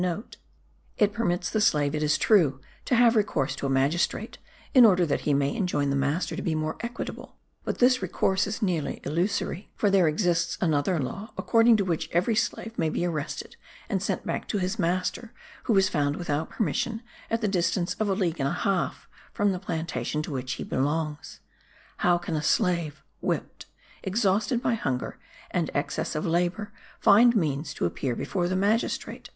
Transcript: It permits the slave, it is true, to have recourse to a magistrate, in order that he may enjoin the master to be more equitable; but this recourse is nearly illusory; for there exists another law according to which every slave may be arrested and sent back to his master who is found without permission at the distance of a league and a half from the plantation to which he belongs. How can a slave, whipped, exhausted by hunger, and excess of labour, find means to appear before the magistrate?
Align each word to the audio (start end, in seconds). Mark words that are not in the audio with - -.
It 0.97 1.13
permits 1.13 1.51
the 1.51 1.61
slave, 1.61 1.93
it 1.93 2.01
is 2.01 2.17
true, 2.17 2.59
to 2.85 2.95
have 2.95 3.15
recourse 3.15 3.55
to 3.57 3.67
a 3.67 3.69
magistrate, 3.69 4.39
in 4.73 4.83
order 4.83 5.05
that 5.05 5.21
he 5.29 5.33
may 5.35 5.55
enjoin 5.55 5.91
the 5.91 5.95
master 5.95 6.35
to 6.35 6.41
be 6.41 6.55
more 6.55 6.75
equitable; 6.79 7.37
but 7.63 7.77
this 7.77 8.01
recourse 8.01 8.47
is 8.47 8.63
nearly 8.63 8.99
illusory; 9.03 9.69
for 9.75 9.91
there 9.91 10.07
exists 10.07 10.57
another 10.59 10.97
law 10.97 11.33
according 11.37 11.77
to 11.77 11.85
which 11.85 12.09
every 12.13 12.33
slave 12.35 12.75
may 12.79 12.89
be 12.89 13.05
arrested 13.05 13.57
and 13.89 14.01
sent 14.01 14.25
back 14.25 14.47
to 14.47 14.57
his 14.57 14.79
master 14.79 15.33
who 15.65 15.77
is 15.77 15.87
found 15.87 16.15
without 16.15 16.49
permission 16.49 17.03
at 17.29 17.41
the 17.41 17.47
distance 17.47 17.93
of 17.99 18.09
a 18.09 18.15
league 18.15 18.39
and 18.39 18.49
a 18.49 18.53
half 18.53 19.07
from 19.31 19.51
the 19.51 19.59
plantation 19.59 20.23
to 20.23 20.31
which 20.31 20.53
he 20.53 20.63
belongs. 20.63 21.41
How 21.97 22.17
can 22.17 22.35
a 22.35 22.41
slave, 22.41 23.03
whipped, 23.19 23.67
exhausted 24.01 24.63
by 24.63 24.73
hunger, 24.73 25.19
and 25.51 25.69
excess 25.75 26.15
of 26.15 26.25
labour, 26.25 26.71
find 26.99 27.35
means 27.35 27.71
to 27.75 27.85
appear 27.85 28.15
before 28.15 28.47
the 28.47 28.55
magistrate? 28.55 29.29